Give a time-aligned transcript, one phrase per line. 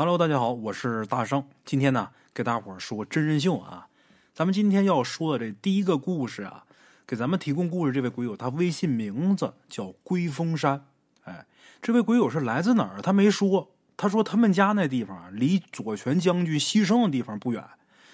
[0.00, 1.44] Hello，大家好，我是大圣。
[1.66, 3.88] 今天呢，给大伙儿说真人秀啊。
[4.32, 6.64] 咱们今天要说的这第一个故事啊，
[7.06, 10.86] 给咱们提供故事这位鬼友，他微信名字叫龟峰山。
[11.24, 11.44] 哎，
[11.82, 13.02] 这位鬼友是来自哪儿？
[13.02, 13.72] 他没说。
[13.98, 17.62] 他说他们家那地方，离左权将军牺牲的地方不远。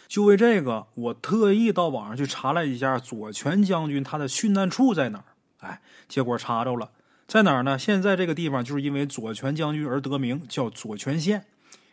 [0.08, 5.24] 就为这个，我特意到网上去查了一下左权将军他的殉难处在哪儿。
[5.58, 6.90] 哎，结果查着了，
[7.28, 7.78] 在哪儿呢？
[7.78, 11.44] 现在这个地方就是因为左权将军而得名，叫左权县。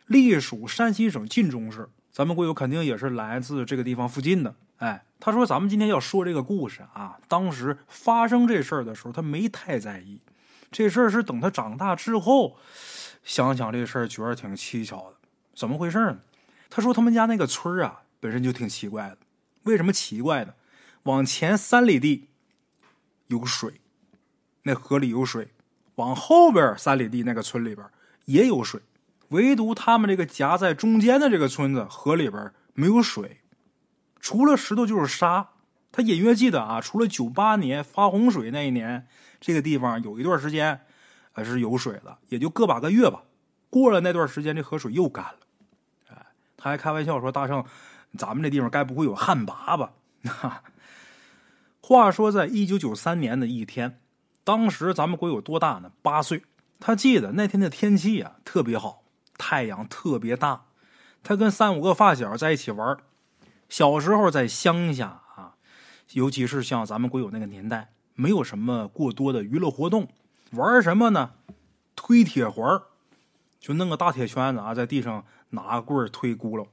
[0.08, 4.56] 隶属山西省晋中市，咱们贵友肯定也是来自这个地方附近的。
[4.78, 10.20] 哎，他说咱们今天要说这个故事啊，当时发生这事儿的时候，他没太在意。
[10.72, 12.58] 这事儿是等他长大之后
[13.24, 15.18] 想想这事儿，觉得挺蹊跷的。
[15.56, 16.20] 怎么回事呢？
[16.70, 19.18] 他说他们家那个村啊，本身就挺奇怪的。
[19.64, 20.54] 为什么奇怪呢？
[21.04, 22.28] 往前三里地
[23.28, 23.80] 有水，
[24.64, 25.46] 那河里有水；
[25.96, 27.88] 往后边三里地那个村里边
[28.26, 28.82] 也有水。
[29.30, 33.42] 唯独他们这个夹在中间的这个村子，河里边没有水，
[34.20, 35.50] 除了石头就是沙。
[35.92, 39.08] 他隐约记得啊，除了九八年发洪水那一年，
[39.40, 40.82] 这个地方有一段时间
[41.32, 43.22] 还是有水的，也就个把个月吧。
[43.70, 45.36] 过了那段时间，这河水又干了。
[46.10, 46.26] 哎，
[46.58, 47.64] 他还开玩笑说：“大圣，
[48.18, 49.92] 咱们这地方该不会有旱魃吧？”
[50.26, 50.64] 哈
[51.80, 54.00] 话说，在一九九三年的一天，
[54.44, 55.92] 当时咱们国有多大呢？
[56.02, 56.42] 八岁。
[56.80, 59.03] 他记得那天的天气啊，特别好。
[59.38, 60.66] 太阳特别大，
[61.24, 62.98] 他跟三五个发小在一起玩。
[63.70, 65.56] 小时候在乡下啊，
[66.12, 70.08] 尤其是像咱们国有那个年代，没有什么过多的娱乐活动，
[70.52, 71.32] 玩什么呢？
[71.96, 72.82] 推铁环
[73.60, 76.68] 就弄个大铁圈子啊，在地上拿棍推轱辘。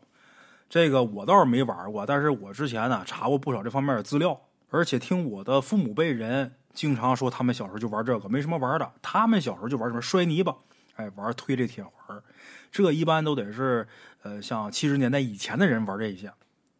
[0.69, 10.55] 这个我倒是没玩过，但是我之前呢查过不少这方面的资料，而且听我的父母辈人经常说，他们小时候就玩这个，没什么玩的，他们小时候就玩什么摔泥巴。
[10.97, 12.23] 哎，玩推这铁环
[12.71, 13.87] 这一般都得是
[14.23, 16.33] 呃，像七十年代以前的人玩这一些。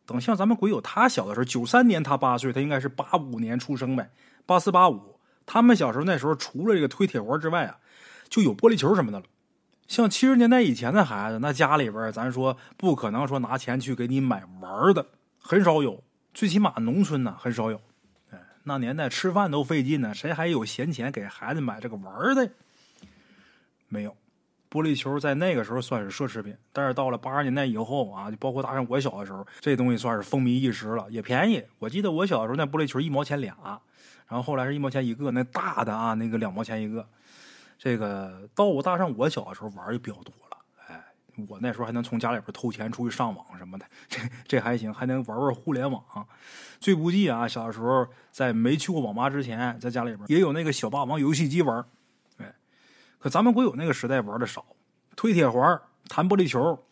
[0.07, 4.11] 等像咱们鬼友他小的时候，九三年他八岁，他应该是八五年出生呗，
[4.45, 5.19] 八四八五。
[5.47, 7.79] 他们小时候那时候，除了这个推铁环之外啊，
[8.29, 9.27] 就有玻璃球什么的了。
[9.89, 15.07] 像七十年代以前的孩子，那家里边咱说不可能说拿钱去给你买玩的，
[15.39, 16.03] 很少有。
[16.35, 17.81] 最起码农村呢很少有。
[18.31, 22.49] 哎，那年代吃饭都费劲呢，谁还有闲钱给孩子买这个玩的？
[23.91, 24.17] 没有，
[24.71, 31.61] 玻璃球在那个时候算是奢侈品，但是到了八十年代以后啊，就包括大上我小的时候，这东西算是风靡一时了，也便宜。
[31.81, 33.57] 我记得我小的时候那玻璃球一毛钱俩，
[34.29, 37.05] 然后后来是一毛钱一个，那大的啊，那个两毛钱一个。
[37.77, 40.57] 这个到我大上我小的时候玩就比较多了，
[40.87, 41.03] 哎，
[41.49, 46.03] 我那时候还能从家里边偷钱出去上网什么的，这这还行，还能玩玩互联网。
[46.79, 51.85] 最不济啊，小的时候在没去过网吧之前，在家里边也有那个小霸王游戏机玩。
[53.21, 54.65] 可咱们国有那个时代玩的少，
[55.15, 56.83] 推铁环、弹玻璃球，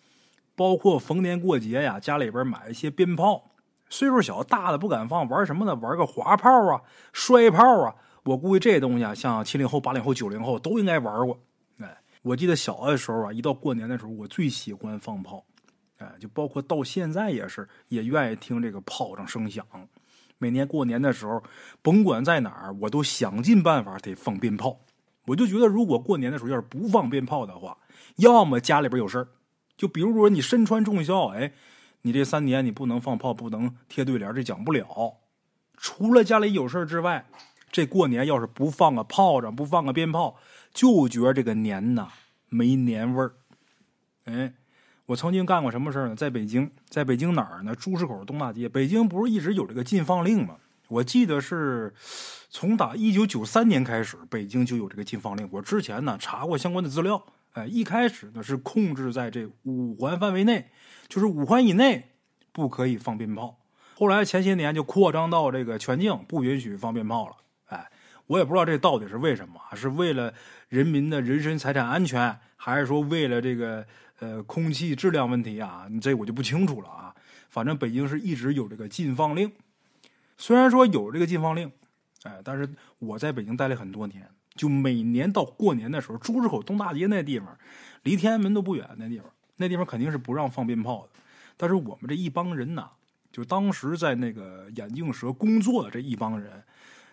[0.54, 3.50] 包括逢年过节呀，家里边买一些鞭炮。
[3.88, 5.74] 岁数小大的不敢放，玩什么呢？
[5.76, 6.82] 玩个滑炮啊、
[7.14, 7.94] 摔炮啊。
[8.24, 11.40] 我估计这东西啊，像七零后、八零后、九零后都应该玩过。
[11.78, 15.42] 哎，我记得小的时候啊，一到过年的时候，我最喜欢放炮。
[15.96, 19.64] 哎，就包括到现在也是，也愿意听这个炮仗声响。
[20.36, 21.42] 每年过年的时候，
[21.80, 24.78] 甭管在哪儿，我都想尽办法得放鞭炮。
[25.28, 27.78] 我就觉得，如果过年的时候要是不放鞭炮的话，
[28.16, 29.28] 要么家里边有事儿，
[29.76, 31.52] 就比如说你身穿重孝，哎，
[32.02, 35.18] 你这三年你不能放炮，不能贴对联，这讲不了。
[35.76, 37.26] 除了家里有事之外，
[37.70, 40.36] 这过年要是不放个炮仗，不放个鞭炮，
[40.72, 42.08] 就觉得这个年呐
[42.48, 43.34] 没年味儿。
[44.24, 44.54] 哎，
[45.06, 46.16] 我曾经干过什么事儿呢？
[46.16, 47.74] 在北京，在北京哪儿呢？
[47.74, 48.68] 朱市口东大街。
[48.68, 50.56] 北京不是一直有这个禁放令吗？
[50.88, 51.94] 我记得是。
[52.50, 55.46] 从打一九九三年开始，北京就有这个禁放令。
[55.52, 57.22] 我之前呢查过相关的资料，
[57.52, 60.70] 哎，一开始呢是控制在这五环范围内，
[61.08, 62.12] 就是五环以内
[62.50, 63.58] 不可以放鞭炮。
[63.94, 67.36] 后来前些年就扩张到这个全境，不允许放鞭炮了。
[67.66, 67.86] 哎，
[68.26, 70.32] 我也不知道这到底是为什么，是为了
[70.70, 73.86] 人民的人身财产安全，还是说为了这个
[74.20, 75.86] 呃空气质量问题啊？
[76.00, 77.14] 这我就不清楚了啊。
[77.50, 79.52] 反正北京是一直有这个禁放令，
[80.38, 81.70] 虽然说有这个禁放令。
[82.24, 82.68] 哎，但是
[82.98, 87.56] 我在北京待了很多年，就每年到过年的时候，朱市口东大街那地方，
[88.02, 91.20] 离天安门都不远，那地方，那地方肯定是不让放鞭炮的。
[91.56, 92.90] 但是我们这一帮人呐，
[93.30, 96.64] 就当时在那个眼镜蛇工作的这一帮人，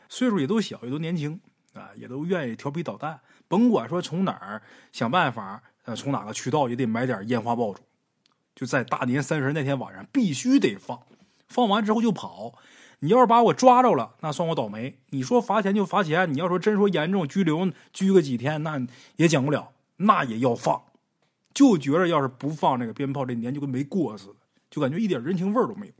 [0.09, 1.39] 岁数也都小，也都年轻
[1.73, 7.83] 啊，也都愿意调皮捣蛋，甭管说从哪儿想办法，呃，从哪个渠道也得买点烟花爆竹，
[8.55, 10.99] 就在大年三十那天晚上必须得放，
[11.47, 12.57] 放完之后就跑。
[12.99, 14.99] 你要是把我抓着了，那算我倒霉。
[15.09, 18.85] 你说罚钱就罚钱，你要说真说严重拘留拘个几天，那
[19.17, 20.81] 也讲不了，那也要放。
[21.53, 24.35] 就觉着要是不放这个鞭炮，这年就跟没过似的，
[24.69, 25.93] 就感觉一点人情味都没有。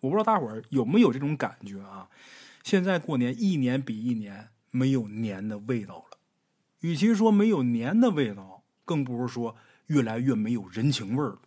[0.00, 2.08] 我不知道大伙儿有没有这种感觉啊？
[2.62, 6.18] 现在过年一年比一年没有年的味道了。
[6.80, 9.56] 与其说没有年的味道，更不如说
[9.86, 11.38] 越来越没有人情味儿了。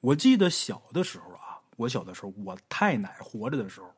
[0.00, 3.88] 我记得小的时候啊，我小的时候，我太奶活着的时候，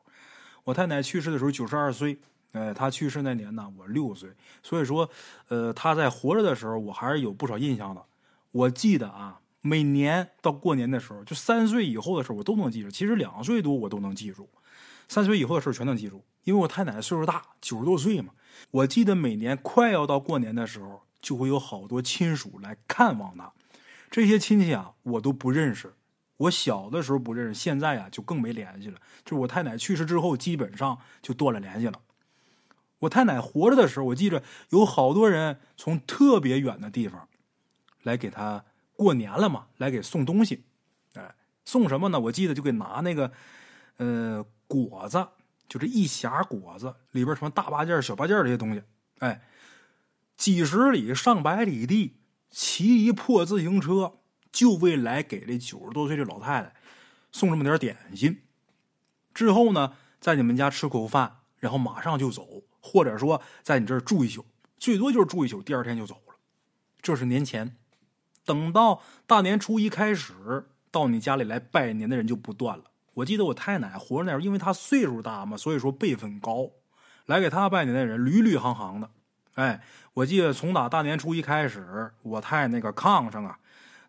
[0.63, 2.17] 我太奶去世的时候九十二岁。
[2.51, 4.29] 哎，她去世那年呢，我六岁。
[4.61, 5.09] 所以说，
[5.47, 8.03] 呃，她在活着的时候，我还是有不少印象的。
[8.51, 9.39] 我记得啊。
[9.65, 12.91] 每年到过年的时候，就三岁以后的事我都能记住。
[12.91, 14.49] 其实两岁多我都能记住，
[15.07, 16.21] 三岁以后的事全能记住。
[16.43, 18.33] 因为我太奶岁数大，九十多岁嘛。
[18.71, 23.53] 我记得每年快要到过年的时候，就会有好多亲属来看望她。
[24.11, 25.93] 这些亲戚啊，我都不认识。
[26.37, 28.99] 我小的时候不认识，现在啊就更没联系了。
[29.23, 31.99] 就是我太奶去世之后，基本上就断了联系了。
[32.99, 37.27] 我太奶活着的时候，我记着有好多人从特别远的地方
[38.03, 38.65] 来给他。
[38.95, 40.65] 过年了嘛，来给送东西，
[41.15, 41.33] 哎，
[41.65, 42.19] 送什么呢？
[42.19, 43.31] 我记得就给拿那个，
[43.97, 45.27] 呃，果子，
[45.67, 48.83] 就这一匣果子，里边什么大八件、小八件这些东西，
[49.17, 49.41] 哎，
[50.37, 52.17] 几十里、上百里地
[52.51, 54.13] 骑一破自行车，
[54.53, 56.73] 就为来给这九十多岁这老太太
[57.33, 58.43] 送这么点点心。
[59.33, 64.45] 之后呢，在你们家吃口饭，然后马上就走，或者说在你这儿住一宿，
[64.77, 66.35] 最多就是住一宿，第二天就走了。
[67.01, 67.75] 这是年前。
[68.45, 72.83] 等到大年初一开始，到你家里来拜年的人就不断了。
[73.15, 76.69] 我记得我太奶活着那时候，因为她岁数大嘛，所以说辈分高，
[77.25, 79.09] 来给她拜年的人屡屡行行的。
[79.55, 79.81] 哎，
[80.13, 83.57] 我记得从打大年初一开始，我太那个炕上啊，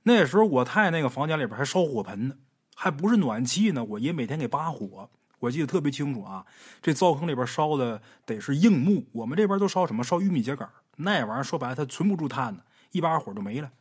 [0.05, 2.37] 那时候我太那个房间里边还烧火盆呢，
[2.75, 3.85] 还不是暖气呢。
[3.85, 5.11] 我爷每天给扒火，
[5.41, 6.47] 我记得特别清楚啊。
[6.81, 10.05] 这灶坑里边烧的得是硬木，我们这边都烧什么？
[10.05, 12.63] 烧玉米秸秆那玩意儿说白了，它存不住炭呢，
[12.93, 13.73] 一把火就没了。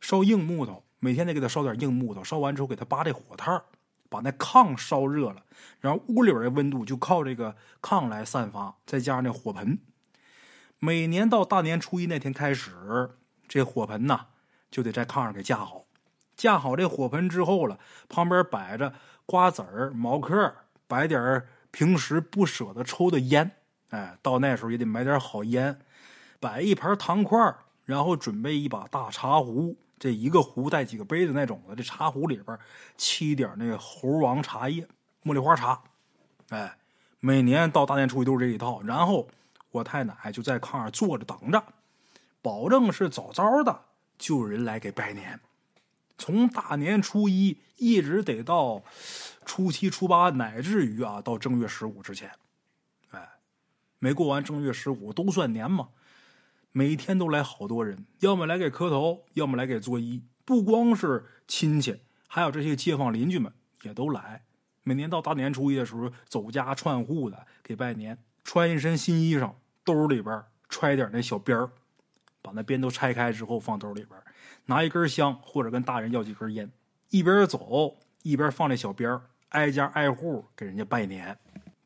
[0.00, 2.22] 烧硬木头，每天得给他烧点硬木头。
[2.22, 3.62] 烧完之后，给他扒这火炭
[4.10, 5.42] 把那炕烧热了，
[5.80, 8.76] 然后屋里边的温度就靠这个炕来散发。
[8.84, 9.78] 再加上那火盆，
[10.78, 13.10] 每年到大年初一那天开始，
[13.48, 14.26] 这火盆呐
[14.72, 15.84] 就得在炕上给架好。
[16.34, 17.78] 架好这火盆之后了，
[18.08, 18.92] 旁边摆着
[19.24, 20.52] 瓜子儿、毛嗑，
[20.88, 23.52] 摆点平时不舍得抽的烟。
[23.90, 25.78] 哎，到那时候也得买点好烟，
[26.40, 29.76] 摆一盘糖块儿，然后准备一把大茶壶。
[29.98, 32.58] 这一个壶带几个杯子那种的，这茶壶里边
[32.98, 34.88] 沏点那个猴王茶叶、
[35.22, 35.80] 茉莉花茶，
[36.48, 36.76] 哎，
[37.20, 38.82] 每年到大年初一都是这一套。
[38.82, 39.28] 然后
[39.70, 41.62] 我太奶就在炕上坐着等着，
[42.40, 43.80] 保证是早早的
[44.22, 45.40] 就有人来给拜年。
[46.16, 48.84] 从大年初一一直得到
[49.44, 52.30] 初七、初八，乃至于啊到正月十五之前，
[53.10, 53.28] 哎，
[53.98, 55.88] 没过完正月十五都算年嘛。
[56.70, 60.22] 每天都来好多人，要么来给磕头，要么来给作揖。
[60.44, 63.52] 不光是亲戚，还有这些街坊邻居们
[63.82, 64.44] 也都来。
[64.84, 69.52] 每年到大年初一的时候，走家串户的给拜年，穿一身新衣裳，
[69.82, 71.70] 兜里边揣点那小鞭儿，
[72.42, 74.20] 把那鞭都拆开之后放兜里边，
[74.66, 76.70] 拿一根香或者跟大人要几根烟，
[77.08, 79.18] 一边走一边放这小鞭，
[79.50, 81.38] 挨家挨户给人家拜年。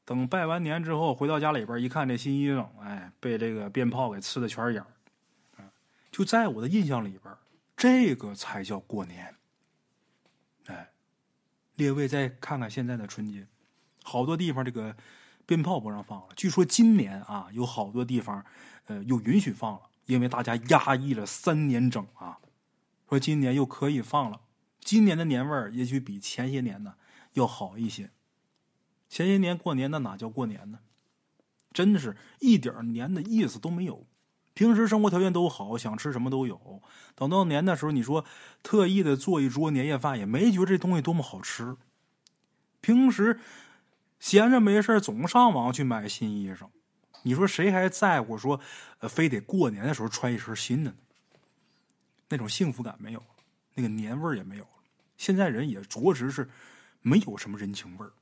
[0.04, 4.82] 等拜完年之后，回到家里边一看，这新衣裳，哎，被这个鞭炮给呲的全是眼。
[6.12, 7.34] 就在我的印象里边，
[7.76, 9.34] 这个才叫过年。
[10.66, 10.88] 哎，
[11.74, 13.46] 列位再看看现在的春节，
[14.02, 14.96] 好多地方这个
[15.44, 16.28] 鞭炮不让放了。
[16.36, 18.42] 据说今年啊，有好多地方，
[18.86, 22.38] 呃，又允许放了，因为大家压抑了三年整啊，
[23.08, 24.40] 说今年又可以放了。
[24.80, 26.94] 今年的年味儿也许比前些年呢
[27.34, 28.10] 要好一些。
[29.08, 30.78] 前些年过年那哪叫过年呢？
[31.72, 34.06] 真的是一点年的意思都没有。
[34.54, 36.82] 平时生活条件都好，想吃什么都有。
[37.14, 38.24] 等到年的时候，你说
[38.62, 41.76] 特意的做一桌年夜饭，也没觉得这东西多么好吃。
[42.80, 43.38] 平时
[44.18, 46.68] 闲着没事总上网去买新衣裳。
[47.26, 48.60] 你说谁还在乎说，
[49.00, 50.94] 呃，非得过年的时候穿一身新的？
[52.28, 53.22] 那种幸福感没有，
[53.74, 54.66] 那个年味儿也没有。
[55.16, 56.48] 现在人也着实是
[57.02, 58.12] 没有什么人情味儿。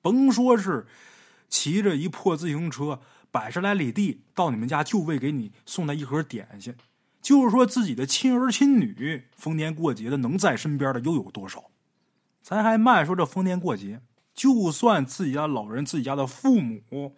[0.00, 0.86] 甭说是
[1.50, 6.74] 骑着一破自行车百十来里地到你们家，就为给你送那一盒点心，
[7.20, 11.70] 就是说自己的亲儿亲女，逢年过节的能在身边的又有多少？
[12.42, 14.00] 咱还慢说这逢年过节，
[14.32, 17.16] 就算自己家老人、自己家的父母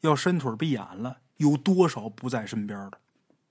[0.00, 2.98] 要伸腿闭眼了，有多少不在身边的？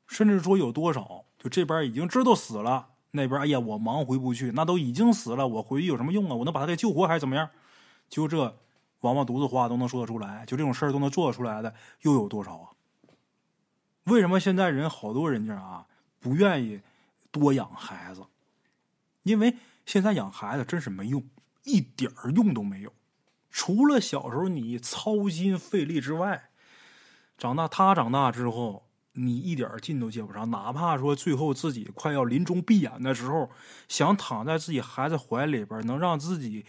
[0.08, 6.36] 甚至说有多少，就这边已经知道死了，那边哎呀我忙回不去，那都已经死了，我回去有什么用啊？
[6.36, 7.50] 我能把他给救活还是怎么样？
[8.10, 8.58] 就这。
[9.02, 12.68] 王八犊子话都能说得出来，就这种事儿都能做得出来的，又有多少啊？
[14.04, 15.88] 为什么现在人好多人家啊
[16.20, 16.82] 不愿意
[17.32, 18.22] 多养孩子？
[19.24, 21.24] 因为现在养孩子真是没用，
[21.64, 22.92] 一点儿用都没有。
[23.50, 26.50] 除了小时候你操心费力之外，
[27.38, 30.50] 长大他长大之后，你一点劲都接不上。
[30.52, 33.50] 哪怕说最后自己快要临终闭眼的时候，
[33.88, 36.66] 想躺在自己孩子怀里边，能让自己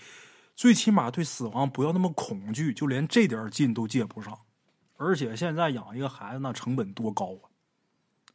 [0.57, 4.39] 最起码对死亡不要那么恐惧，就连这点劲都接不上。
[4.97, 7.49] 而且现在养一个孩子，那成本多高啊！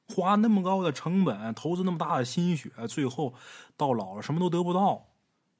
[0.08, 3.34] 花那么高的成本，投资那么大的心血，最后
[3.76, 5.08] 到老了什么都得不到，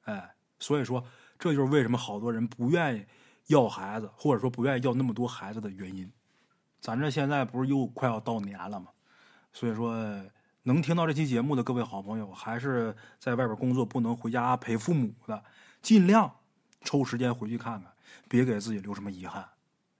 [0.04, 1.04] 哎，所以说
[1.38, 3.04] 这就是为什么好多人不愿意
[3.46, 6.10] 要孩子，或者说不愿意要那么多孩子的原因。
[6.80, 8.88] 咱这现在不是又快要到年了吗？
[9.52, 9.96] 所以说，
[10.62, 15.42] 能听到这期节目的各位好朋友，还是在外边工作不能回家陪父母的，
[15.80, 16.30] 尽量
[16.82, 17.90] 抽时间回去看看，
[18.28, 19.44] 别给自己留什么遗憾。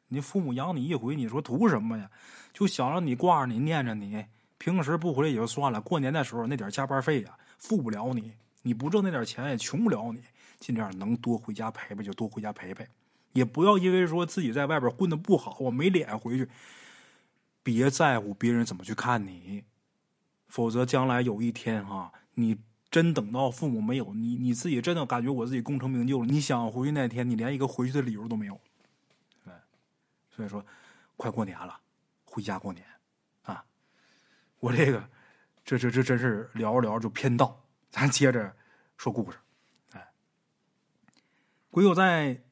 [0.08, 2.08] 你父母养你一回，你说图什么呀？
[2.52, 4.24] 就想让你挂着你，念着你。
[4.58, 10.22] 平时不回来也就算了，过年的时候那点加班费呀，付不了你，你不挣那点钱也穷不了你。
[10.58, 12.88] 尽量能多回家陪陪就多回家陪陪，
[13.32, 16.48] 也不要因为说自己在外边混的不好，我没脸回去。
[17.62, 19.64] 别在乎别人怎么去看你，
[20.46, 22.58] 否则将来有一天哈，你
[22.88, 28.60] 真等到父母没有你，你自己真的感觉我自己功成名就了，你想回去那天，你连一个回去的理由都没有。
[29.44, 29.52] 对，
[30.30, 30.64] 所以说，
[31.16, 31.76] 快过年了，
[32.24, 32.86] 回家过年
[33.42, 33.64] 啊。
[34.60, 35.08] 我这个，
[35.64, 37.60] 这这这真是聊着聊着就偏道，
[37.90, 38.54] 咱接着
[38.96, 39.38] 说故事。
[41.76, 42.42] 鬼友在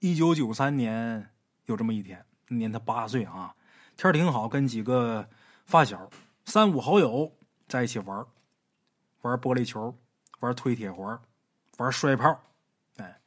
[0.00, 1.30] 一九九三年
[1.64, 3.54] 有这么一天，那年他八岁啊，
[3.96, 5.26] 天挺好，跟几个
[5.64, 6.10] 发小
[6.44, 7.32] 三五好友
[7.66, 8.26] 在一起玩
[9.22, 9.96] 玩玻璃球，
[10.40, 11.18] 玩推铁环，
[11.78, 12.38] 玩摔炮。
[12.98, 13.18] 哎，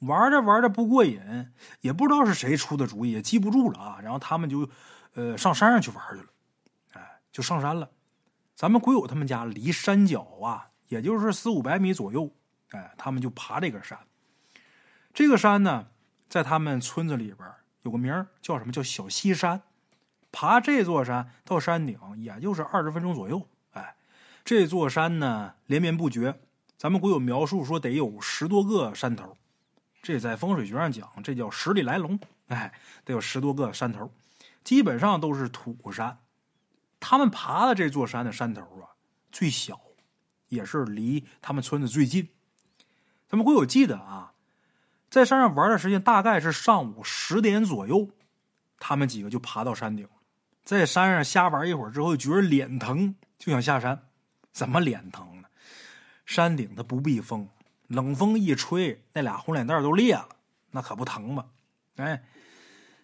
[0.00, 4.00] 玩着玩着不过瘾，也不知道是谁出的主意，也记不住了啊。
[4.02, 4.68] 然后他们就
[5.14, 6.28] 呃上山上去玩去了。
[6.94, 7.88] 哎就上山了，
[8.56, 12.28] 咱们鬼友他们家离山脚啊，也就是四五百米左右。
[12.70, 13.96] 哎，他们就爬这个山。
[15.14, 15.88] 这个山呢，
[16.28, 17.48] 在他们村子里边
[17.82, 18.72] 有个名叫什么？
[18.72, 19.62] 叫小西山。
[20.30, 23.46] 爬这座山到山顶，也就是二十分钟左右。
[23.72, 23.94] 哎，
[24.44, 26.40] 这座山呢连绵不绝。
[26.78, 29.36] 咱们古有描述说得有十多个山头。
[30.02, 32.18] 这在风水学上讲，这叫十里来龙。
[32.48, 32.72] 哎，
[33.04, 34.10] 得有十多个山头，
[34.64, 36.18] 基本上都是土山。
[36.98, 38.96] 他们爬的这座山的山头啊，
[39.30, 39.78] 最小，
[40.48, 42.30] 也是离他们村子最近。
[43.28, 44.31] 咱们古有记得啊，
[45.12, 48.08] 在山上玩的时间大概是上午十点左右，
[48.78, 50.08] 他们几个就爬到山顶，
[50.64, 54.06] 在山上瞎玩一会儿之后，觉得脸疼，就想下山。
[54.52, 55.48] 怎么脸疼呢？
[56.24, 57.46] 山顶它不避风，
[57.88, 60.30] 冷风一吹，那俩红脸蛋都裂了，
[60.70, 61.44] 那可不疼吗？
[61.96, 62.22] 哎，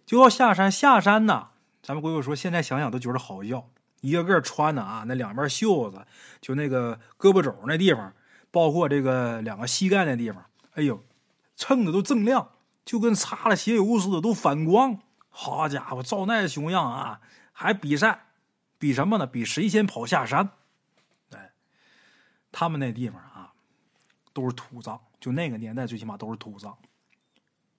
[0.06, 0.72] 就要下山。
[0.72, 1.48] 下山呢，
[1.82, 3.68] 咱们鬼友说，现在想想都觉得好笑。
[4.00, 6.06] 一个个穿的啊，那两边袖子，
[6.40, 8.14] 就那个胳膊肘那地方，
[8.50, 11.04] 包括这个两个膝盖那地方，哎呦，
[11.58, 12.52] 蹭的都锃亮，
[12.84, 15.00] 就跟擦了鞋油似的，都反光。
[15.28, 17.20] 好家伙，照那熊样啊，
[17.52, 18.28] 还比赛，
[18.78, 19.26] 比什么呢？
[19.26, 20.50] 比谁先跑下山。
[21.32, 21.52] 哎，
[22.52, 23.52] 他们那地方啊，
[24.32, 26.78] 都是土葬，就那个年代，最起码都是土葬。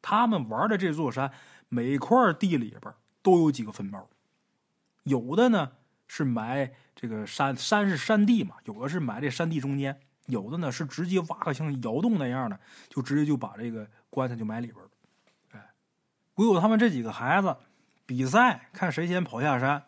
[0.02, 1.32] 他们玩的这座山，
[1.70, 4.10] 每块地里边都有几个坟包，
[5.04, 5.72] 有的呢。
[6.12, 8.56] 是埋这个山山是山地嘛？
[8.64, 14.90] 有的是埋这山地中间，有的呢是直接挖个像窑洞那样的，就直接就把这个棺材就埋里边了。
[15.52, 15.70] 哎，
[16.34, 17.58] 鬼友他们这几个孩子
[18.06, 19.84] 比赛，看谁先跑下山，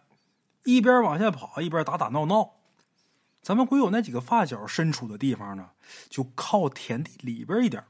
[0.64, 2.52] 一边往下跑一边打打闹闹。
[3.42, 5.70] 咱们鬼友那几个发小身处的地方呢，
[6.10, 7.84] 就靠田地里边一点，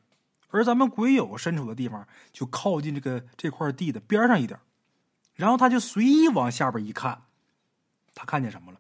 [0.50, 4.60] 而咱们鬼友身处的地方就靠近这个这块地的边上一点。
[5.36, 7.24] 然后他就随意往下边一看。
[8.14, 8.80] 他看见什么了？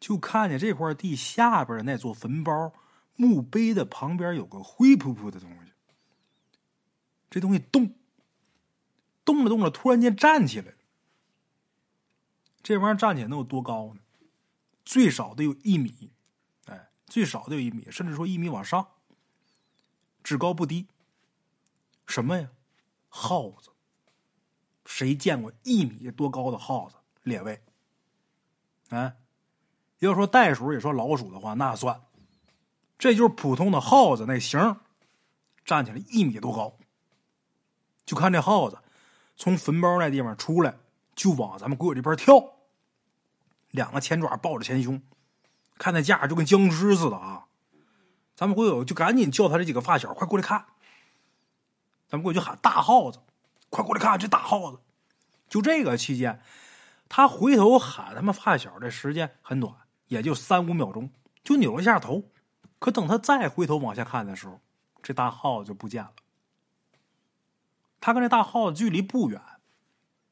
[0.00, 2.72] 就看见这块地下边的那座坟包
[3.18, 5.72] 墓碑的旁边有个灰扑扑的东西。
[7.28, 7.94] 这东西动，
[9.24, 10.72] 动着动着，突然间站起来。
[12.62, 14.00] 这玩意儿站起来能有多高呢？
[14.84, 16.12] 最少得有一米，
[16.66, 18.88] 哎，最少得有一米，甚至说一米往上，
[20.22, 20.86] 只高不低。
[22.06, 22.50] 什么呀？
[23.08, 23.70] 耗子。
[24.86, 26.96] 谁见过一米多高的耗子？
[27.24, 27.62] 列位。
[28.90, 29.16] 啊，
[29.98, 32.00] 要说袋鼠也说老鼠的话，那算，
[32.98, 34.76] 这就是普通的耗子那形，
[35.64, 36.76] 站起来一米多高。
[38.04, 38.78] 就看这耗子
[39.36, 40.74] 从坟包那地方出来，
[41.14, 42.54] 就往咱们鬼友这边跳，
[43.70, 45.00] 两个前爪抱着前胸，
[45.78, 47.46] 看那架就跟僵尸似的啊！
[48.34, 50.64] 咱们鬼友就赶紧叫他这几个发小快过来看，
[52.08, 53.20] 咱们过去就喊大耗子，
[53.70, 54.78] 快过来看这大耗子！
[55.48, 56.42] 就这个期间。
[57.10, 59.74] 他回头喊他们发小的时间很短，
[60.08, 61.10] 也就三五秒钟，
[61.42, 62.22] 就扭了一下头，
[62.78, 64.60] 可等他再回头往下看的时候，
[65.02, 66.12] 这大耗子就不见了。
[68.00, 69.40] 他跟这大耗子距离不远，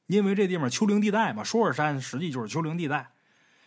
[0.07, 3.13] 因为这地方丘陵地带嘛，双尔山实际就是丘陵地带。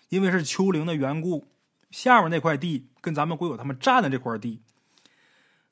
[0.07, 1.51] 因为是丘陵的缘故，
[1.91, 4.63] 下面那块地跟咱们鬼友他们站的这块地，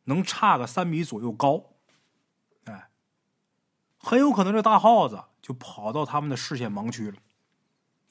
[0.04, 1.72] 能差个三米左右高。
[2.66, 2.90] 哎，
[3.98, 7.18] 很有可能这大耗子就跑到他们的视线盲区了，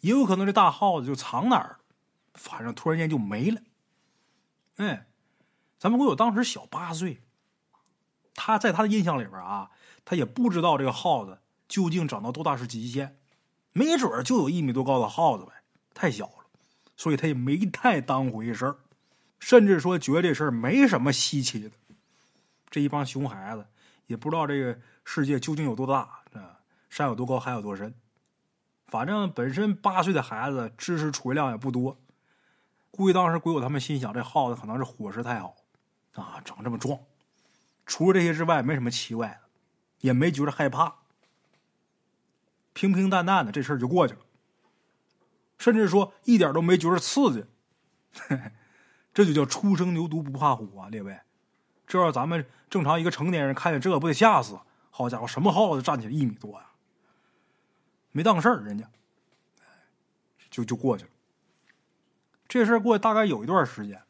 [0.01, 1.79] 也有可能这大耗子就藏哪儿，
[2.35, 3.61] 反正突然间就没了。
[4.77, 5.07] 哎，
[5.79, 7.23] 咱们鬼友当时小八岁，
[8.35, 9.71] 他在他的印象里边啊。
[10.09, 13.19] 他也不知道这个耗子究竟长到多大是极限，
[13.73, 15.51] 没准就有一米多高的耗子呗，
[15.95, 16.47] 太小了，
[16.97, 18.77] 所以他也没太当回事儿，
[19.41, 21.73] 甚至说觉得这事儿没什么稀奇的。
[22.71, 23.67] 这一帮熊孩子
[24.07, 27.93] 也不知道这个世界究竟有多大，啊，山有多高，海有多深。
[28.87, 31.99] 反正本身八岁的孩子知识储备量也不多，
[32.91, 35.57] 估计当时鬼友他们心想，这耗子可能是伙食太好，
[36.15, 36.99] 啊，长这么壮。
[37.85, 39.41] 除了这些之外，没什么奇怪的。
[40.01, 40.97] 也没觉得害怕，
[42.75, 44.21] 平平淡淡的这事儿就过去了，
[45.59, 47.47] 甚至说一点都没觉得刺激，
[49.15, 50.89] 这就叫初生牛犊不怕虎啊！
[50.91, 51.19] 列位，
[51.87, 54.61] 这要咱们正常一个成年人看见这不得吓死？
[54.91, 56.67] 好家伙，什么耗子站起来一米多呀？
[58.13, 58.89] 没当事儿，人家
[60.51, 61.11] 就就过去了。
[62.49, 64.03] 这事儿过去大概有一段时间，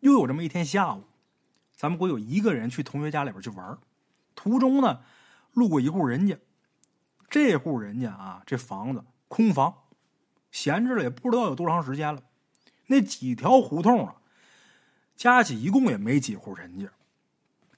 [0.00, 1.04] 又有这么一天下午，
[1.74, 3.78] 咱们国有一个人去同学家里边去玩
[4.34, 5.00] 途中呢，
[5.52, 6.38] 路过一户人家，
[7.28, 9.74] 这户人家啊，这房子空房，
[10.52, 12.22] 闲置了也不知道有多长时间了。
[12.86, 14.16] 那几条胡同啊，
[15.16, 16.88] 加起一共也没几户人家。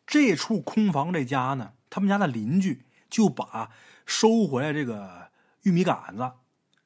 [0.07, 3.71] 这处空房这家呢，他们家的邻居就把
[4.05, 5.31] 收回来这个
[5.63, 6.33] 玉米杆子，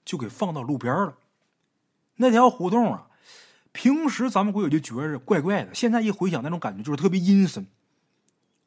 [0.04, 1.16] 就给放到路边了。
[2.16, 3.09] 那条胡同啊，
[3.73, 7.66] 平时咱们鬼友就觉着怪怪的，现在一回想，那种感觉就是特别阴森。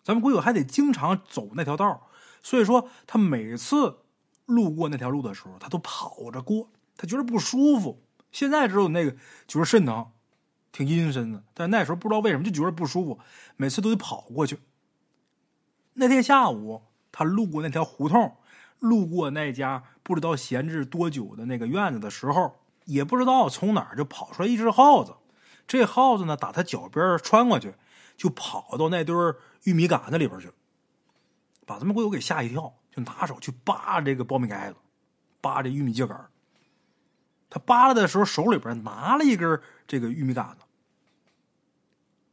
[0.03, 2.07] 咱们鬼友还得经常走那条道
[2.43, 3.97] 所以说他每次
[4.45, 8.03] 路过那条路的时候，他都跑着过，他觉得不舒服。
[8.31, 9.15] 现在知道那个
[9.47, 10.11] 觉得肾疼，
[10.71, 13.19] 挺阴森的，但那时候不知道为什么就觉得不舒服，
[13.55, 14.59] 每次都得跑过去。
[15.93, 18.35] 那天下午，他路过那条胡同，
[18.79, 25.13] 路过那家不知道闲置多久的那个院子的时候，也不知道从哪儿就跑出来一只耗子。
[25.67, 27.75] 这耗子呢，打他脚边穿过去。
[28.17, 29.13] 就跑到那堆
[29.65, 30.53] 玉米杆子里边去了，
[31.65, 34.79] 把咱们鬼友给吓一跳，就拿手去扒这个苞米杆子，
[35.41, 36.17] 扒这玉米秸秆
[37.49, 40.63] 他扒拉的时候，手里边拿了一根这个玉米杆子。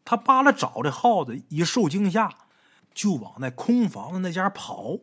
[0.04, 2.32] 他扒拉找这耗子，一受惊吓，
[2.94, 4.98] 就往那空房子那家跑。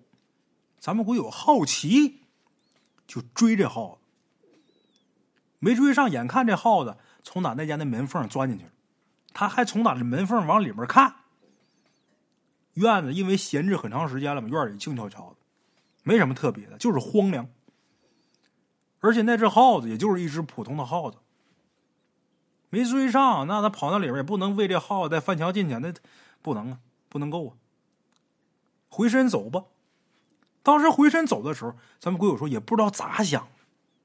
[0.79, 2.21] 咱们鬼友好奇，
[3.05, 3.98] 就追这耗子，
[5.60, 8.72] 没追上，眼看这耗子从哪那家那门缝钻进去了。
[9.34, 11.15] 他还从哪这门缝往里面看，
[12.74, 15.36] 院子因为闲置很长时间了嘛，院里静悄悄的，
[16.04, 17.48] 没什么特别的，就是荒凉。
[19.02, 21.17] 而且那只耗子也就是一只普通的耗子，
[22.69, 25.93] 没追上，那他跑那里边也不能为这耗子再翻墙进去，那
[26.41, 27.54] 不能啊，不能够啊。
[28.89, 29.65] 回身走吧。
[30.63, 33.48] 当时回身走的时候，咱们鬼友说也不知道咋想，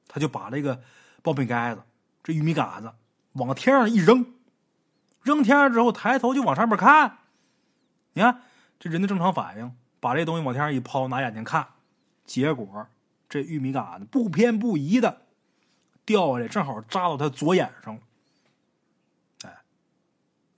[0.07, 0.83] 他就把这个
[1.24, 1.82] 苞米杆子、
[2.22, 2.92] 这玉米杆子
[3.32, 4.34] 往天上一扔。
[5.22, 7.18] 扔天上之后，抬头就往上面看。
[8.12, 8.42] 你看
[8.78, 11.66] 这人的正常反应，把这东西往天上一抛，拿眼睛看，
[12.26, 12.87] 结果
[13.28, 15.22] 这玉米杆子不偏不倚的
[16.04, 18.02] 掉下来，正好扎到他左眼上了。
[19.44, 19.62] 哎，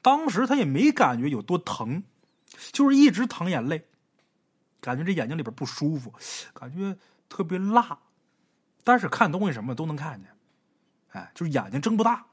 [0.03, 2.03] 当时他也没感觉有多疼，
[2.73, 3.87] 就是一直淌眼泪，
[4.81, 6.13] 感觉这眼睛里边不舒服，
[6.53, 6.99] 感觉
[7.29, 8.01] 特别辣。
[8.83, 10.36] 但是看东西什么都能看见，
[11.17, 12.27] 哎，就是眼睛睁不大，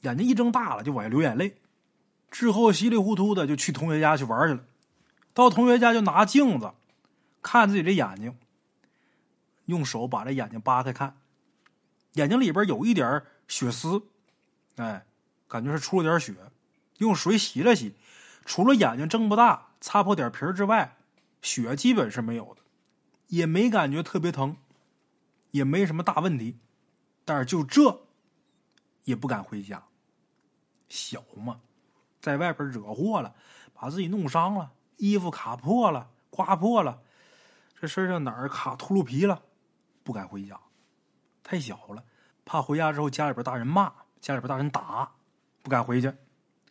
[0.00, 1.58] 眼睛一睁大了就往下流眼泪。
[2.30, 4.64] 之后稀里糊涂的就去同学家去玩去了，
[5.34, 6.72] 到同学家就拿镜子
[7.42, 8.34] 看自己这眼睛，
[9.66, 11.18] 用手把这眼睛扒开看，
[12.14, 14.02] 眼睛里边有一点血丝，
[14.76, 15.04] 哎，
[15.46, 16.34] 感觉是出了点血，
[16.96, 17.94] 用水洗了洗，
[18.46, 20.96] 除了眼睛睁不大、擦破点皮之外，
[21.42, 22.62] 血基本是没有的，
[23.26, 24.56] 也没感觉特别疼，
[25.50, 26.56] 也没什么大问题，
[27.26, 28.00] 但是就这
[29.04, 29.82] 也不敢回家，
[30.88, 31.60] 小嘛。
[32.20, 33.34] 在外边惹祸了，
[33.72, 37.00] 把自己弄伤了，衣服卡破了，刮破了，
[37.78, 39.42] 这身上哪儿卡秃噜皮了，
[40.04, 40.60] 不敢回家，
[41.42, 42.04] 太小了，
[42.44, 45.10] 怕回家之后家里边大人骂，家里边大人打，
[45.62, 46.12] 不敢回去。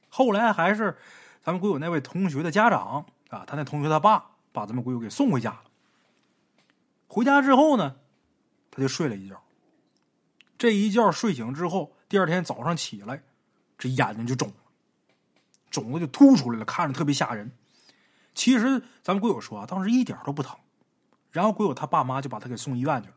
[0.07, 0.95] 后来还是
[1.41, 5.63] 咱们鬼友那位同学的家长啊，他那同学他爸把咱们鬼友给送回家了。
[7.07, 7.95] 回家之后呢，
[8.69, 9.41] 他就睡了一觉。
[10.59, 13.23] 这一觉睡醒之后，第二天早上起来，
[13.77, 14.55] 这眼睛就肿了。
[15.69, 17.51] 肿子就凸出来了，看着特别吓人。
[18.33, 20.57] 其实咱们鬼友说啊，当时一点都不疼。
[21.31, 23.15] 然后鬼友他爸妈就把他给送医院去了，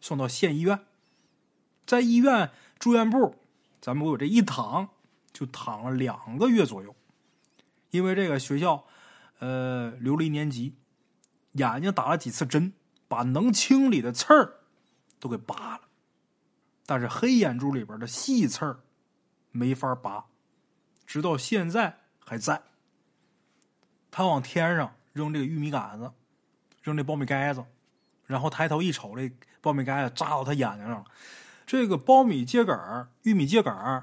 [0.00, 0.80] 送到县医院，
[1.84, 3.36] 在医院住院部，
[3.82, 4.88] 咱们鬼友这一躺
[5.30, 6.96] 就躺了两个月左右，
[7.90, 8.86] 因为这个学校，
[9.40, 10.74] 呃，留了一年级，
[11.52, 12.72] 眼睛打了几次针，
[13.06, 14.60] 把能清理的刺儿
[15.18, 15.82] 都给拔了，
[16.90, 18.80] 但是黑眼珠里边的细刺儿
[19.52, 20.24] 没法拔，
[21.06, 22.60] 直到现在还在。
[24.10, 26.10] 他往天上扔这个玉米杆子。
[26.82, 27.62] 扔这苞米盖子，
[28.26, 29.30] 然后抬头一瞅，这
[29.62, 31.04] 苞米盖子扎到他眼睛上了。
[31.66, 34.02] 这个苞米秸秆玉米秸秆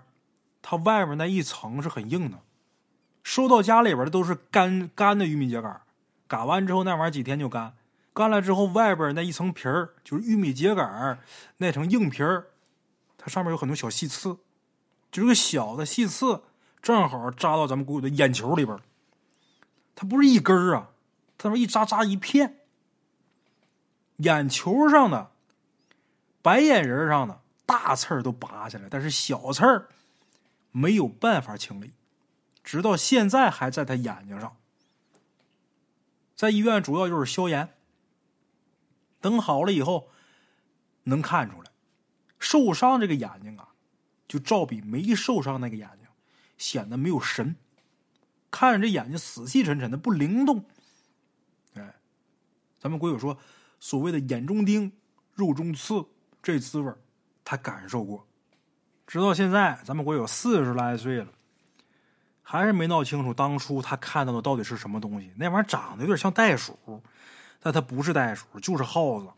[0.61, 2.37] 它外面那一层是很硬的，
[3.23, 5.81] 收到家里边的都是干干的玉米秸秆
[6.27, 7.73] 擀完之后那玩意儿几天就干，
[8.13, 11.17] 干了之后外边那一层皮儿就是玉米秸秆
[11.57, 12.45] 那层硬皮儿，
[13.17, 14.37] 它上面有很多小细刺，
[15.11, 16.43] 就是个小的细刺，
[16.81, 18.79] 正好扎到咱们姑姑的眼球里边
[19.95, 20.91] 它不是一根儿啊，
[21.37, 22.59] 它说一扎扎一片。
[24.17, 25.31] 眼球上的、
[26.41, 29.89] 白眼仁上的大刺儿都拔下来，但是小刺儿
[30.71, 31.91] 没有办法清理，
[32.63, 34.55] 直到现在还在他眼睛上。
[36.35, 37.75] 在医院主要就是消炎，
[39.21, 40.09] 等好了以后
[41.03, 41.66] 能看出来，
[42.39, 43.69] 受伤这个眼睛啊，
[44.27, 46.07] 就照比没受伤那个眼睛
[46.57, 47.55] 显得没有神，
[48.49, 50.65] 看着这眼睛死气沉沉的不灵动。
[51.75, 51.95] 哎，
[52.79, 53.37] 咱们鬼友说。
[53.79, 54.91] 所谓的眼中钉、
[55.35, 56.03] 肉中刺，
[56.41, 56.91] 这滋味
[57.45, 58.25] 他感受过。
[59.05, 61.27] 直到现在，咱们国有四十来岁了，
[62.41, 65.31] 还是没闹清楚当初他看到的到底是什么东西。
[65.35, 66.75] 那玩意儿长得有点像袋鼠，
[67.59, 69.29] 但它不是袋鼠，就是耗子。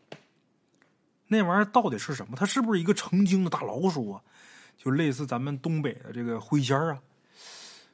[1.30, 2.36] 那玩意儿到底是什么？
[2.36, 4.22] 它是不是一个成精的大老鼠啊？
[4.78, 7.00] 就类似咱们东北的这个灰仙儿啊？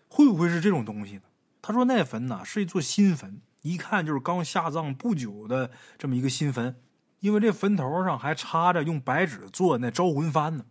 [0.07, 1.21] 会不会是这种东西呢？
[1.61, 3.39] 他说那坟呢是一座新坟。
[3.61, 6.75] 一看就是刚下葬不久的这么一个新坟，
[7.19, 10.63] 因为这坟头上还插着用白纸做那招魂幡呢。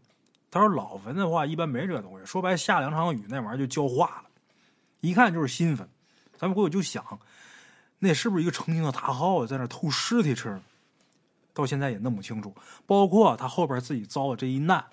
[0.48, 4.30] 他说老坟的话一般没这东西，说白下两场雨那玩意儿就焦化了。
[5.00, 5.88] 一看就是新坟，
[6.38, 7.04] 咱们回头就想，
[7.98, 10.60] 那是不是一个成精的大耗子在那偷尸体吃？
[11.54, 12.54] 到现在也弄不清楚。
[12.84, 14.84] 包括他后边自己遭的这一难，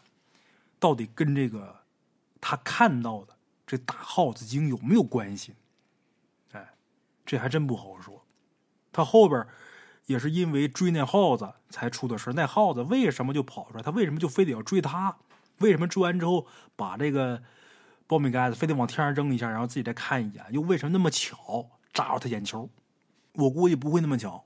[0.80, 1.82] 到底跟这个
[2.40, 3.36] 他看到的
[3.68, 5.56] 这大耗子精有没有关系？
[6.54, 6.70] 哎
[7.26, 8.26] 这还真不好说，
[8.92, 9.46] 他后边
[10.06, 13.84] 也是因为追那耗子才出的事那耗子为什么就跑出来？
[13.84, 15.18] 他为什么就非得要追他？
[15.60, 17.42] 为什么追完之后把这个
[18.08, 20.44] 苞米盖子非得往天上扔一下，然后自己再看一眼？
[20.50, 22.70] 又为什么那么巧扎着他眼球？
[23.34, 24.44] 我估计不会那么巧，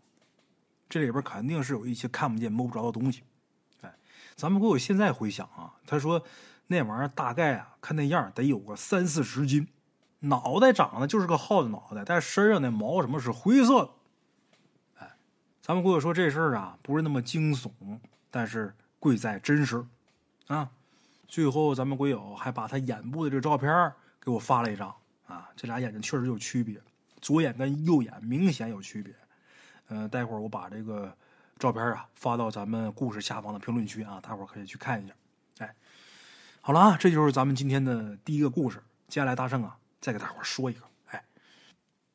[0.96, 3.22] 这里边肯定是有一些看不见摸不着的东西。
[3.82, 3.94] 哎，
[4.38, 6.24] 咱们给我现在回想啊，他说
[6.68, 9.68] 那玩意儿大概啊，看那样得有个三四十斤。
[10.22, 13.90] 脑袋长得就是个耗子脑袋，但身上的毛什么是灰色的。
[15.00, 15.12] 哎，
[15.62, 17.70] 咱们鬼友说这事儿啊，不是那么惊悚，
[18.32, 19.86] 但是贵在真实
[20.48, 20.72] 啊。
[21.28, 24.96] 最后，咱们鬼友还把他眼部的这个照片给我发了一张
[25.28, 26.82] 啊，这俩眼睛确实有区别，
[27.20, 29.14] 左眼跟右眼明显有区别。
[29.90, 31.16] 嗯，待会儿我把这个
[31.58, 35.14] 照片啊发到咱们故事下方的评论区啊，大伙儿可以去看一下。
[35.60, 35.76] 哎，
[36.62, 38.82] 好了啊，这就是咱们今天的第一个故事。
[39.08, 39.78] 接下来，大圣啊。
[40.02, 41.24] 再给大伙说一个，哎，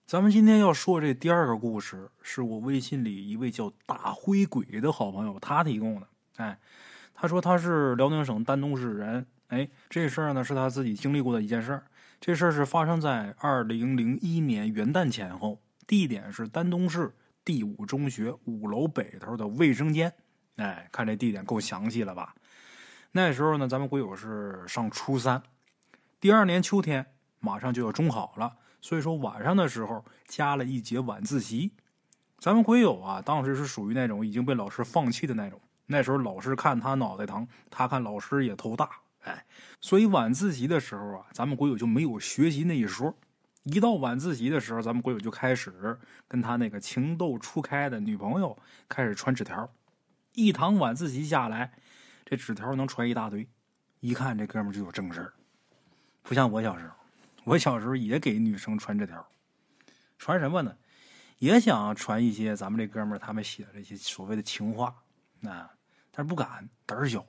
[0.07, 6.07] 咱们今天要说这第二个故事，是我微信里一位叫大灰鬼的好朋友他提供的。
[6.37, 6.57] 哎，
[7.13, 11.83] 他说他是辽宁省丹东市人，哎，这事儿呢是他自己经历过的一件事儿。
[12.21, 17.13] 这事儿是发生在二零零一年元旦前后，地点是丹东市
[17.45, 20.13] 第五中学五楼北头的卫生间。
[20.57, 22.35] 哎，看这地点够详细了吧？
[23.13, 25.43] 那时候呢，咱们鬼友是上初三，
[26.21, 27.07] 第二年秋天。
[27.43, 31.73] 马上就要中考了，所以说晚上的时候加了一节晚自习。
[32.39, 35.59] 咱们鬼友啊，当时是属于那种已经被老师放弃的那种。
[35.87, 38.91] 那时候老师看他脑袋疼，他看老师也头大，
[39.23, 39.47] 哎，
[39.81, 43.17] 所以晚自习的时候啊，咱们鬼友就没有学习那一说。
[43.65, 48.57] 一到晚自习的时候，咱们鬼友就开始跟他那个情窦初开的女朋友
[48.89, 49.71] 开始传纸条。
[50.33, 51.73] 一堂晚自习下来，
[52.25, 53.49] 这纸条能传一大堆，
[54.01, 55.33] 一看这哥们就有正事儿，
[56.23, 56.95] 不像我小时候。
[57.45, 59.27] 我小时候也给女生传纸条，
[60.19, 60.77] 传什么呢？
[61.39, 64.95] 也想传一些咱们这哥们儿他们写的这些所谓的情话，
[65.45, 65.71] 啊，
[66.11, 67.25] 但是不敢，胆儿小，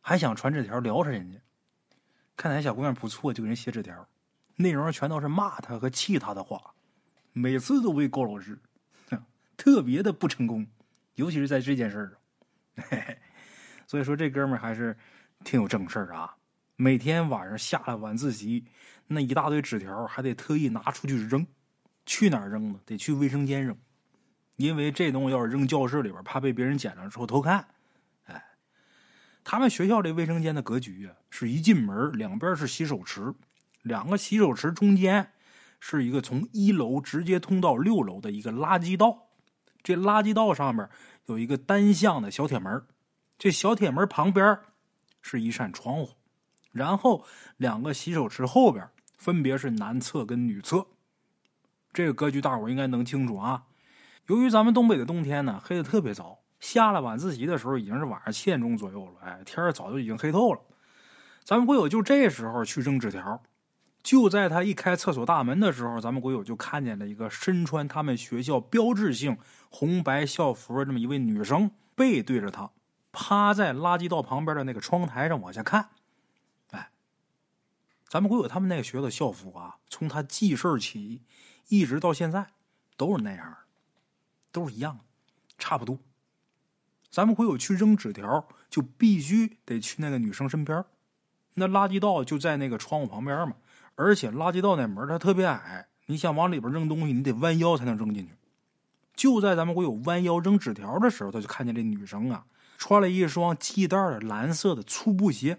[0.00, 1.38] 还想传纸条撩着人家。
[2.36, 4.08] 看哪小姑娘不错，就给人写纸条，
[4.56, 6.74] 内容全都是骂他和气他的话，
[7.32, 8.58] 每次都被高老师，
[9.56, 10.66] 特别的不成功，
[11.14, 12.10] 尤其是在这件事
[12.76, 12.90] 上。
[13.86, 14.96] 所以说这哥们儿还是
[15.44, 16.36] 挺有正事儿啊。
[16.76, 18.64] 每天晚上下了晚自习，
[19.06, 21.46] 那一大堆纸条还得特意拿出去扔。
[22.04, 22.80] 去哪儿扔呢？
[22.84, 23.78] 得去卫生间扔，
[24.56, 27.64] 因为这东西要是扔教室里边，怕被别人捡了之后偷看。
[28.24, 28.44] 哎，
[29.44, 33.32] 他们学校这卫生间的格局啊，是一进门两边是洗手池，
[33.82, 35.32] 两个洗手池中间
[35.78, 39.28] 是一个从一楼直接通到六楼的一个垃圾道。
[39.82, 40.88] 这垃圾道上面
[41.26, 42.82] 有一个单向的小铁门，
[43.38, 44.58] 这小铁门旁边
[45.20, 46.10] 是一扇窗户。
[46.70, 47.24] 然后
[47.56, 50.86] 两个洗手池后边分别是男厕跟女厕，
[51.92, 53.64] 这个格局大伙应该能清楚啊。
[54.28, 60.60] 由于咱们东北的冬天呢，黑的特别早，下了晚自习的时候已经是晚上七点钟左右了，哎，天早就已经黑透了。
[61.44, 63.42] 咱们会有就这时候去扔纸条，
[64.02, 69.38] 就在他一开厕所大门的时候，咱们国友就看见了一个身穿他们学校标志性
[69.70, 72.70] 红白校服的这么一位女生，背对着他，
[73.12, 75.90] 趴在垃圾道旁边的那个窗台上往下看。
[76.70, 76.90] 哎
[78.08, 81.22] 咱们国有他们那个学校的校服啊，从他记事起，
[81.68, 82.48] 一直到现在
[82.96, 83.56] 都是那样，
[84.50, 84.98] 都是一样，
[85.56, 85.98] 差不多。
[87.08, 90.84] 咱们国有去扔纸条，就必须得去那个女生身边，
[91.54, 93.54] 那垃圾道就在那个窗户旁边嘛。
[93.94, 98.32] 而且垃圾道那门它特别矮，你想往里边扔东西，你得弯腰才能扔进去。
[99.14, 102.46] 就在咱们国有弯腰扔纸条的时候，他就看见这女生啊，
[102.78, 105.58] 穿了一双系带的蓝色的粗布鞋。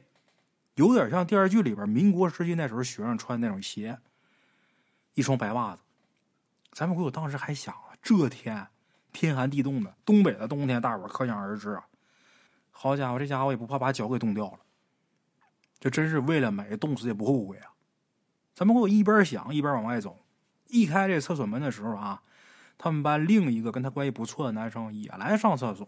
[0.75, 3.99] 有点像电视剧里边民国时期那时候学生穿的那种鞋，
[5.13, 5.81] 一双白袜子。
[6.71, 8.67] 咱们鬼友当时还想啊，这天
[9.11, 11.85] 天寒地冻的，东北的冬天，大伙可想而知啊。
[12.71, 14.59] 好家伙，这家伙也不怕把脚给冻掉了，
[15.79, 17.69] 这真是为了美，冻死也不后悔啊。
[18.53, 20.19] 咱们鬼友一边想一边往外走，
[20.67, 22.21] 一开这厕所门的时候啊，
[22.77, 25.87] 他们班另一个跟他关系不错的男生也来上厕所，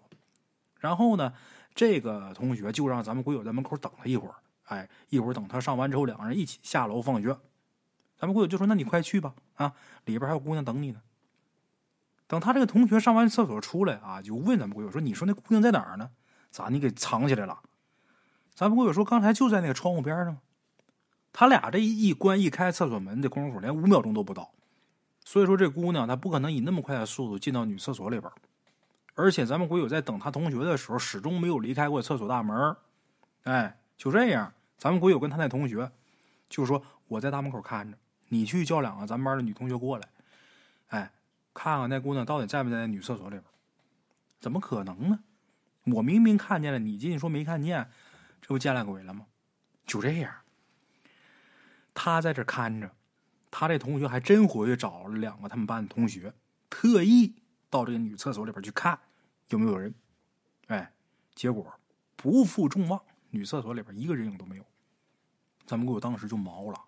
[0.80, 1.34] 然后呢，
[1.74, 4.36] 这个同学就让咱们鬼友在门口等他一会儿。
[4.66, 7.38] 哎，一会儿等他上完之后，两个人一起下楼放学。
[8.18, 9.74] 咱们鬼友就说：“那你快去吧，啊，
[10.06, 11.02] 里边还有姑娘等你呢。”
[12.26, 16.10] 等他这个同学上完厕所出来啊，就问咱们鬼友说：“你说那姑娘在哪儿呢？
[16.50, 17.60] 咋你给藏起来了？”
[18.56, 20.36] 咱们鬼友说：“刚才就在那个窗户边上。”
[21.38, 24.50] 他俩这一关一开厕所门的功夫，连五秒钟都不到。
[25.26, 28.32] 所以说，这姑娘她不可能以那么快的速度进到女厕所里边。
[29.16, 32.74] 而且，咱们国友在等他同学的时候，始终没有离开过厕所大门。
[33.44, 33.78] 哎。
[33.98, 35.90] 就这样，咱们国友跟他那同学
[36.50, 40.10] 就说：“我在大门口看着，你去叫两个咱们班的女同学过来，
[40.88, 41.14] 哎，
[41.54, 43.44] 看看那姑娘到底在不在那女厕所里边。
[44.42, 45.20] 怎么可能呢？
[45.86, 47.90] 我明明看见了，你进去说没看见，
[48.42, 49.26] 这不见了鬼了吗？
[49.88, 50.30] 就这样，
[51.96, 52.92] 他在这看着，
[53.50, 56.32] 他这同学还真回去找了两个他们班的同学，
[56.70, 57.34] 特意
[57.72, 59.00] 到这个女厕所里边去看
[59.50, 59.96] 有没有人。
[60.68, 60.94] 哎，
[61.34, 61.74] 结果
[62.16, 64.64] 不负众望。”女厕所里边一个人影都没有，
[65.66, 66.80] 咱们给我当时就毛了。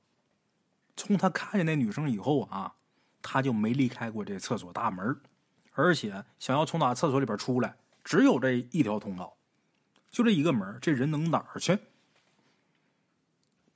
[0.95, 2.73] 从他看见那女生以后啊，
[3.21, 5.19] 他就没离开过这厕所大门，
[5.73, 9.35] 而且想要从哪厕所里边出来，只有这一条通道，
[10.09, 11.77] 就这一个门，这人能哪儿去？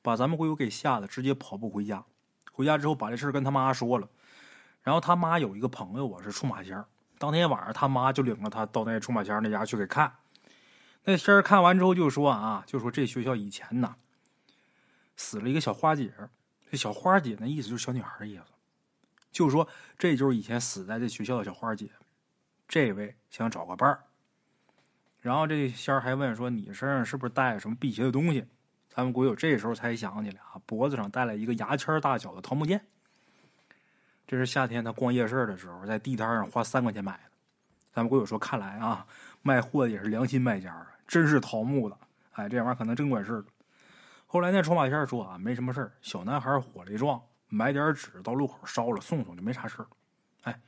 [0.02, 2.04] 把咱们鬼友给吓得直接跑步回家。
[2.52, 4.10] 回家之后把这事跟他妈说了，
[4.82, 6.84] 然后他妈有一个朋友啊是出马仙
[7.18, 10.14] 当天晚上他妈就领着他到那出马仙那家去给看。
[11.04, 13.96] 那仙看完之后就说啊，就说这学校以前呐
[15.16, 16.14] 死了一个小花姐，
[16.70, 18.44] 这小花姐那意思就是小女孩的意思，
[19.32, 21.90] 就说这就是以前死在这学校的小花姐，
[22.68, 24.04] 这位想找个伴儿。
[25.20, 28.46] 然后这仙儿还问说你身上是不是带什么辟邪的东西？
[28.93, 32.86] 咱们国友这时候才想起来啊，脖子上戴了一个牙签大小的桃木剑，
[34.27, 37.32] 这是夏天他逛夜市的时候在地摊上花三块钱买的。
[37.93, 39.06] 咱们国友说看来啊。
[39.43, 41.97] 卖货的也是良心卖家啊，真是桃木的，
[42.34, 43.43] 哎，这玩意儿可能真管事儿。
[44.27, 49.88] 后来那出马仙说啊，没什么事儿，小男孩火了一撞，买点纸到路口烧了送送就没啥事儿。
[50.43, 50.62] 哎，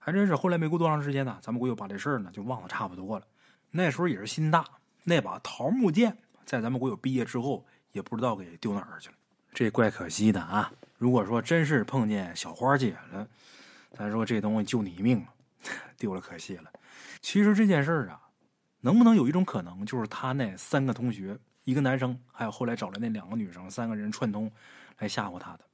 [0.00, 0.34] 还真是。
[0.34, 3.24] 后来没过多长时间呢，咱们国友把这事儿呢就忘得差不多了。
[3.70, 4.64] 那时候也是心大，
[5.04, 9.16] 那把桃木剑在咱们国有毕业之后也不知道给丢哪儿去了，
[9.52, 10.72] 这怪可惜的啊。
[10.96, 13.28] 如果说真是碰见小花姐了，
[13.90, 15.26] 咱说这东西救你一命，
[15.98, 16.72] 丢了可惜了。
[17.20, 18.20] 其实这件事儿啊，
[18.80, 24.50] 能不能有一种可能，就是他那三个同学，一个男生，还有后来找来那两个女生，三个人串通
[24.98, 25.64] 来吓唬他的，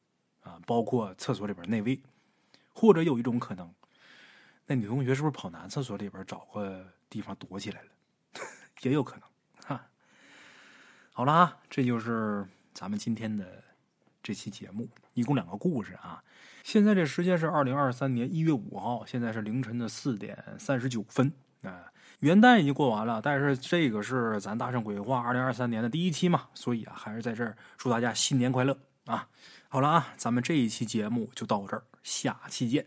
[0.41, 2.01] 啊，包括厕所里边那位，
[2.73, 3.71] 或者有一种可能，
[4.67, 7.89] 那女同学是不是跑男厕所里边找个地方躲起来了？
[8.83, 9.32] 也有可能。
[11.15, 13.63] 好了啊，这就是咱们今天的
[14.23, 16.25] 这期节目，一共两个故事啊。
[16.63, 21.31] 现在这时间是二零二三年一月五号，现在是凌晨的四点三十九分
[21.63, 21.93] 啊。
[22.21, 29.29] 元旦已经过完了，但是这个是咱大圣鬼话二零二三年的第一期嘛，所以啊，还是在这儿祝大家新年快乐啊！
[29.69, 32.87] 好了啊，咱们这一期节目就到这儿，下期见。